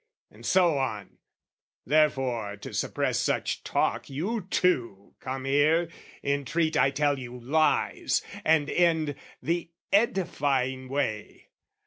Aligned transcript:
And 0.31 0.43
so 0.43 0.79
on. 0.79 1.19
Therefore 1.85 2.57
to 2.57 2.73
suppress 2.73 3.19
such 3.19 3.63
talk 3.63 4.09
You 4.09 4.47
two 4.49 5.13
come 5.19 5.45
here, 5.45 5.89
entreat 6.23 6.75
I 6.75 6.89
tell 6.89 7.19
you 7.19 7.39
lies, 7.39 8.23
And 8.43 8.67
end, 8.67 9.13
the 9.43 9.69
edifying 9.93 10.89
way. 10.89 11.49